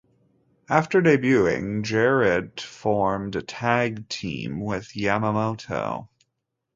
[0.67, 6.07] After debuting, Jarrett formed a tag team with Yamamoto.